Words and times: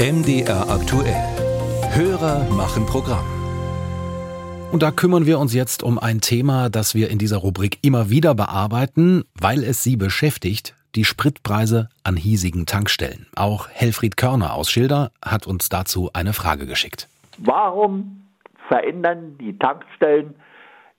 MDR 0.00 0.70
aktuell. 0.70 1.20
Hörer 1.90 2.48
machen 2.50 2.86
Programm. 2.86 3.26
Und 4.70 4.84
da 4.84 4.92
kümmern 4.92 5.26
wir 5.26 5.40
uns 5.40 5.52
jetzt 5.52 5.82
um 5.82 5.98
ein 5.98 6.20
Thema, 6.20 6.70
das 6.70 6.94
wir 6.94 7.10
in 7.10 7.18
dieser 7.18 7.38
Rubrik 7.38 7.80
immer 7.82 8.08
wieder 8.08 8.36
bearbeiten, 8.36 9.24
weil 9.34 9.64
es 9.64 9.82
Sie 9.82 9.96
beschäftigt, 9.96 10.76
die 10.94 11.04
Spritpreise 11.04 11.88
an 12.04 12.14
hiesigen 12.14 12.64
Tankstellen. 12.64 13.26
Auch 13.34 13.68
Helfried 13.70 14.16
Körner 14.16 14.54
aus 14.54 14.70
Schilder 14.70 15.10
hat 15.20 15.48
uns 15.48 15.68
dazu 15.68 16.10
eine 16.12 16.32
Frage 16.32 16.66
geschickt. 16.66 17.08
Warum 17.38 18.22
verändern 18.68 19.36
die 19.40 19.58
Tankstellen 19.58 20.36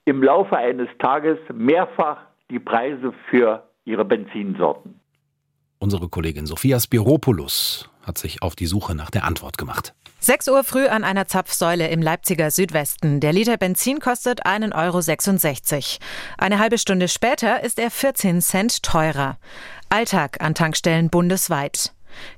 im 0.04 0.22
Laufe 0.22 0.58
eines 0.58 0.90
Tages 1.00 1.38
mehrfach 1.54 2.18
die 2.50 2.60
Preise 2.60 3.14
für 3.30 3.64
ihre 3.86 4.04
Benzinsorten? 4.04 5.00
Unsere 5.80 6.10
Kollegin 6.10 6.46
Sophia 6.46 6.78
Spiropoulos 6.82 7.90
hat 8.10 8.18
sich 8.18 8.42
auf 8.42 8.56
die 8.56 8.66
Suche 8.66 8.96
nach 8.96 9.10
der 9.10 9.24
Antwort 9.24 9.58
gemacht. 9.58 9.94
6 10.20 10.50
Uhr 10.50 10.66
früh 10.66 10.88
an 10.88 11.06
einer 11.06 11.28
Zapfsäule 11.28 11.88
im 11.88 12.02
Leipziger 12.02 12.52
Südwesten. 12.52 13.22
Der 13.22 13.32
Liter 13.32 13.56
Benzin 13.56 14.00
kostet 14.00 14.46
1,66 14.46 15.76
Euro. 15.76 16.04
Eine 16.38 16.60
halbe 16.60 16.78
Stunde 16.78 17.08
später 17.08 17.64
ist 17.64 17.80
er 17.80 17.90
14 17.90 18.42
Cent 18.42 18.84
teurer. 18.84 19.38
Alltag 19.88 20.42
an 20.42 20.56
Tankstellen 20.56 21.10
bundesweit. 21.10 21.94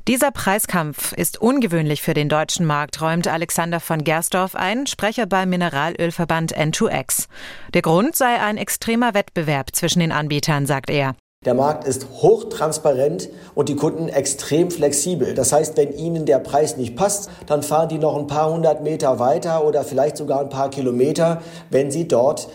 Dieser 0.08 0.32
Preiskampf 0.32 1.14
ist 1.14 1.42
ungewöhnlich 1.42 2.02
für 2.02 2.14
den 2.14 2.30
deutschen 2.30 2.66
Markt, 2.66 3.02
räumt 3.02 3.28
Alexander 3.28 3.80
von 3.80 4.04
Gersdorf 4.04 4.54
ein, 4.56 4.86
Sprecher 4.86 5.26
beim 5.26 5.50
Mineralölverband 5.50 6.56
N2X. 6.56 7.28
Der 7.74 7.82
Grund 7.82 8.16
sei 8.16 8.40
ein 8.40 8.58
extremer 8.58 9.14
Wettbewerb 9.14 9.74
zwischen 9.74 10.02
den 10.02 10.12
Anbietern, 10.12 10.66
sagt 10.66 10.90
er. 10.90 11.16
Der 11.44 11.56
Markt 11.56 11.88
ist 11.88 12.06
hochtransparent 12.22 13.30
und 13.56 13.68
die 13.68 13.76
Kunden 13.76 14.10
extrem 14.10 14.70
flexibel. 14.70 15.34
Das 15.34 15.52
heißt, 15.52 15.76
wenn 15.76 15.92
ihnen 15.92 16.28
der 16.28 16.38
Preis 16.38 16.78
nicht 16.78 16.96
passt, 16.96 17.32
dann 17.48 17.64
fahren 17.64 17.90
die 17.90 17.98
noch 17.98 18.16
ein 18.16 18.28
paar 18.28 18.54
hundert 18.54 18.84
Meter 18.84 19.18
weiter 19.18 19.66
oder 19.66 19.84
vielleicht 19.84 20.18
sogar 20.18 20.42
ein 20.42 20.50
paar 20.50 20.70
Kilometer, 20.70 21.42
wenn 21.72 21.90
sie 21.90 22.08
dort 22.08 22.48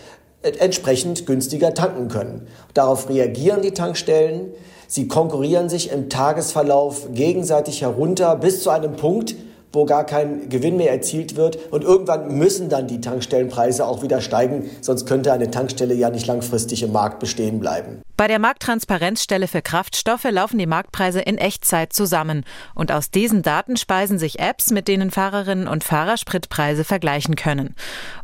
entsprechend 0.43 1.27
günstiger 1.27 1.75
tanken 1.75 2.06
können. 2.06 2.47
Darauf 2.75 3.09
reagieren 3.09 3.61
die 3.61 3.73
Tankstellen. 3.73 4.53
Sie 4.87 5.09
konkurrieren 5.09 5.69
sich 5.69 5.91
im 5.91 6.09
Tagesverlauf 6.09 7.09
gegenseitig 7.12 7.83
herunter 7.83 8.37
bis 8.37 8.62
zu 8.62 8.71
einem 8.71 8.95
Punkt, 8.95 9.34
wo 9.73 9.84
gar 9.84 10.06
kein 10.06 10.48
Gewinn 10.48 10.77
mehr 10.77 10.93
erzielt 10.93 11.34
wird. 11.34 11.73
Und 11.73 11.83
irgendwann 11.83 12.39
müssen 12.39 12.69
dann 12.69 12.87
die 12.87 13.00
Tankstellenpreise 13.00 13.87
auch 13.87 14.03
wieder 14.03 14.21
steigen, 14.21 14.71
sonst 14.81 15.06
könnte 15.06 15.33
eine 15.33 15.50
Tankstelle 15.50 15.95
ja 15.95 16.09
nicht 16.09 16.27
langfristig 16.27 16.84
im 16.84 16.93
Markt 16.93 17.19
bestehen 17.19 17.59
bleiben. 17.59 18.00
Bei 18.17 18.28
der 18.28 18.39
Markttransparenzstelle 18.39 19.47
für 19.47 19.61
Kraftstoffe 19.61 20.25
laufen 20.25 20.59
die 20.59 20.67
Marktpreise 20.67 21.20
in 21.20 21.36
Echtzeit 21.36 21.92
zusammen. 21.92 22.45
Und 22.75 22.91
aus 22.91 23.11
diesen 23.11 23.42
Daten 23.42 23.77
speisen 23.77 24.19
sich 24.19 24.39
Apps, 24.39 24.70
mit 24.70 24.89
denen 24.89 25.11
Fahrerinnen 25.11 25.69
und 25.69 25.84
Fahrer 25.84 26.17
Spritpreise 26.17 26.84
vergleichen 26.84 27.37
können. 27.37 27.75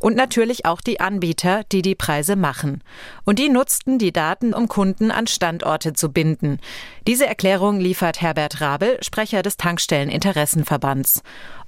Und 0.00 0.16
natürlich 0.16 0.64
auch 0.64 0.80
die 0.80 1.00
Anbieter, 1.00 1.64
die 1.72 1.82
die 1.82 1.94
Preise 1.94 2.36
machen. 2.36 2.82
Und 3.24 3.38
die 3.38 3.50
nutzten 3.50 3.98
die 3.98 4.12
Daten, 4.12 4.54
um 4.54 4.66
Kunden 4.66 5.10
an 5.10 5.26
Standorte 5.26 5.92
zu 5.92 6.10
binden. 6.10 6.58
Diese 7.06 7.26
Erklärung 7.26 7.78
liefert 7.78 8.22
Herbert 8.22 8.62
Rabel, 8.62 8.96
Sprecher 9.02 9.42
des 9.42 9.58
Tankstelleninteressenverbands. 9.58 11.22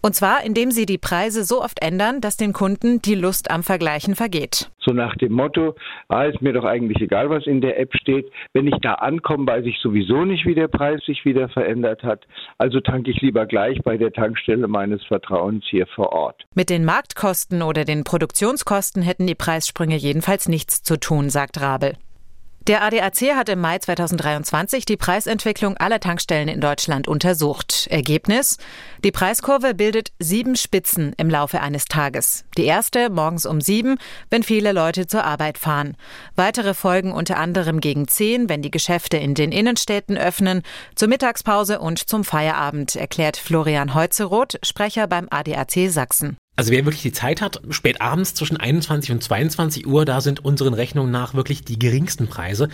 Und 0.04 0.14
zwar, 0.14 0.44
indem 0.44 0.70
sie 0.70 0.84
die 0.84 0.98
Preise 0.98 1.44
so 1.44 1.62
oft 1.62 1.82
ändern, 1.82 2.20
dass 2.20 2.36
den 2.36 2.52
Kunden 2.52 3.00
die 3.00 3.14
Lust 3.14 3.50
am 3.50 3.62
Vergleichen 3.62 4.14
vergeht. 4.14 4.70
So 4.78 4.92
nach 4.92 5.16
dem 5.16 5.32
Motto, 5.32 5.76
ah, 6.08 6.24
ist 6.24 6.42
mir 6.42 6.52
doch 6.52 6.66
eigentlich 6.66 7.00
egal, 7.00 7.30
was 7.30 7.46
in 7.46 7.62
der 7.62 7.80
App 7.80 7.90
steht. 7.94 8.30
Wenn 8.52 8.66
ich 8.66 8.74
da 8.82 8.96
ankomme, 8.96 9.46
weiß 9.46 9.64
ich 9.64 9.78
sowieso 9.80 10.26
nicht, 10.26 10.44
wie 10.44 10.54
der 10.54 10.68
Preis 10.68 11.00
sich 11.06 11.24
wieder 11.24 11.48
verändert 11.48 12.02
hat. 12.02 12.26
Also 12.58 12.80
tanke 12.80 13.12
ich 13.12 13.22
lieber 13.22 13.46
gleich 13.46 13.80
bei 13.82 13.96
der 13.96 14.12
Tankstelle 14.12 14.68
meines 14.68 15.02
Vertrauens 15.06 15.64
hier 15.70 15.86
vor 15.86 16.12
Ort. 16.12 16.44
Mit 16.54 16.68
den 16.68 16.84
Marktkosten 16.84 17.62
oder 17.62 17.86
den 17.86 18.04
Produktionskosten 18.04 19.00
hätten 19.00 19.26
die 19.26 19.34
Preissprünge 19.34 19.96
jedenfalls 19.96 20.50
nichts 20.50 20.82
zu 20.82 21.00
tun, 21.00 21.30
sagt 21.30 21.62
Rabel. 21.62 21.94
Der 22.66 22.82
ADAC 22.82 23.34
hat 23.36 23.50
im 23.50 23.60
Mai 23.60 23.78
2023 23.78 24.86
die 24.86 24.96
Preisentwicklung 24.96 25.76
aller 25.76 26.00
Tankstellen 26.00 26.48
in 26.48 26.62
Deutschland 26.62 27.06
untersucht. 27.06 27.86
Ergebnis? 27.90 28.56
Die 29.04 29.12
Preiskurve 29.12 29.74
bildet 29.74 30.12
sieben 30.18 30.56
Spitzen 30.56 31.12
im 31.18 31.28
Laufe 31.28 31.60
eines 31.60 31.84
Tages. 31.84 32.46
Die 32.56 32.64
erste 32.64 33.10
morgens 33.10 33.44
um 33.44 33.60
sieben, 33.60 33.98
wenn 34.30 34.42
viele 34.42 34.72
Leute 34.72 35.06
zur 35.06 35.24
Arbeit 35.24 35.58
fahren. 35.58 35.94
Weitere 36.36 36.72
folgen 36.72 37.12
unter 37.12 37.36
anderem 37.36 37.80
gegen 37.80 38.08
zehn, 38.08 38.48
wenn 38.48 38.62
die 38.62 38.70
Geschäfte 38.70 39.18
in 39.18 39.34
den 39.34 39.52
Innenstädten 39.52 40.16
öffnen, 40.16 40.62
zur 40.94 41.08
Mittagspause 41.08 41.80
und 41.80 41.98
zum 41.98 42.24
Feierabend, 42.24 42.96
erklärt 42.96 43.36
Florian 43.36 43.92
Heutzeroth, 43.92 44.58
Sprecher 44.62 45.06
beim 45.06 45.28
ADAC 45.28 45.90
Sachsen. 45.90 46.38
Also 46.56 46.70
wer 46.70 46.84
wirklich 46.84 47.02
die 47.02 47.10
Zeit 47.10 47.42
hat, 47.42 47.60
spät 47.70 48.00
abends 48.00 48.34
zwischen 48.34 48.56
21 48.56 49.10
und 49.10 49.20
22 49.20 49.88
Uhr, 49.88 50.04
da 50.04 50.20
sind 50.20 50.44
unseren 50.44 50.72
Rechnungen 50.72 51.10
nach 51.10 51.34
wirklich 51.34 51.64
die 51.64 51.80
geringsten 51.80 52.28
Preise. 52.28 52.68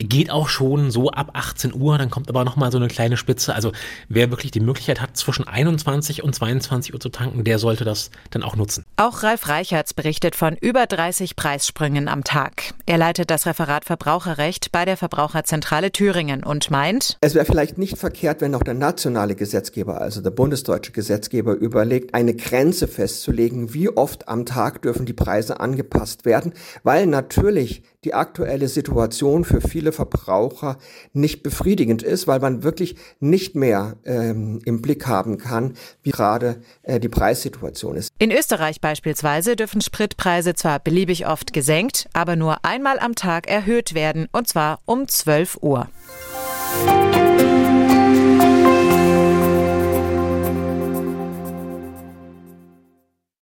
Geht 0.00 0.32
auch 0.32 0.48
schon 0.48 0.90
so 0.90 1.12
ab 1.12 1.30
18 1.34 1.72
Uhr, 1.72 1.96
dann 1.96 2.10
kommt 2.10 2.28
aber 2.28 2.44
nochmal 2.44 2.72
so 2.72 2.78
eine 2.78 2.88
kleine 2.88 3.16
Spitze. 3.16 3.54
Also 3.54 3.70
wer 4.08 4.30
wirklich 4.30 4.50
die 4.50 4.58
Möglichkeit 4.58 5.00
hat, 5.00 5.16
zwischen 5.16 5.46
21 5.46 6.24
und 6.24 6.34
22 6.34 6.92
Uhr 6.92 6.98
zu 6.98 7.08
tanken, 7.08 7.44
der 7.44 7.60
sollte 7.60 7.84
das 7.84 8.10
dann 8.30 8.42
auch 8.42 8.56
nutzen. 8.56 8.84
Auch 8.96 9.22
Ralf 9.22 9.46
Reichertz 9.46 9.94
berichtet 9.94 10.34
von 10.34 10.56
über 10.56 10.86
30 10.86 11.36
Preissprüngen 11.36 12.08
am 12.08 12.24
Tag. 12.24 12.74
Er 12.86 12.98
leitet 12.98 13.30
das 13.30 13.46
Referat 13.46 13.84
Verbraucherrecht 13.84 14.72
bei 14.72 14.84
der 14.84 14.96
Verbraucherzentrale 14.96 15.92
Thüringen 15.92 16.42
und 16.42 16.72
meint, 16.72 17.16
es 17.20 17.36
wäre 17.36 17.44
vielleicht 17.44 17.78
nicht 17.78 17.96
verkehrt, 17.96 18.40
wenn 18.40 18.56
auch 18.56 18.64
der 18.64 18.74
nationale 18.74 19.36
Gesetzgeber, 19.36 20.00
also 20.00 20.20
der 20.20 20.30
bundesdeutsche 20.30 20.90
Gesetzgeber, 20.90 21.54
überlegt, 21.54 22.12
eine 22.12 22.34
Grenze 22.34 22.88
festzulegen 22.88 23.19
festzulegen, 23.20 23.74
wie 23.74 23.88
oft 23.88 24.28
am 24.28 24.46
Tag 24.46 24.82
dürfen 24.82 25.04
die 25.06 25.12
Preise 25.12 25.60
angepasst 25.60 26.24
werden, 26.24 26.54
weil 26.82 27.06
natürlich 27.06 27.82
die 28.04 28.14
aktuelle 28.14 28.68
Situation 28.68 29.44
für 29.44 29.60
viele 29.60 29.92
Verbraucher 29.92 30.78
nicht 31.12 31.42
befriedigend 31.42 32.02
ist, 32.02 32.26
weil 32.26 32.40
man 32.40 32.62
wirklich 32.62 32.96
nicht 33.20 33.54
mehr 33.54 33.96
ähm, 34.04 34.60
im 34.64 34.80
Blick 34.80 35.06
haben 35.06 35.36
kann, 35.36 35.74
wie 36.02 36.10
gerade 36.10 36.62
äh, 36.82 36.98
die 36.98 37.10
Preissituation 37.10 37.96
ist. 37.96 38.10
In 38.18 38.30
Österreich 38.30 38.80
beispielsweise 38.80 39.54
dürfen 39.54 39.82
Spritpreise 39.82 40.54
zwar 40.54 40.78
beliebig 40.80 41.26
oft 41.26 41.52
gesenkt, 41.52 42.08
aber 42.14 42.36
nur 42.36 42.64
einmal 42.64 42.98
am 42.98 43.14
Tag 43.14 43.50
erhöht 43.50 43.94
werden, 43.94 44.28
und 44.32 44.48
zwar 44.48 44.80
um 44.86 45.06
12 45.06 45.58
Uhr. 45.60 45.88